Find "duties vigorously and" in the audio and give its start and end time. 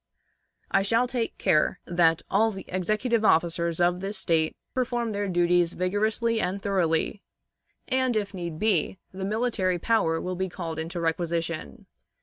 5.27-6.59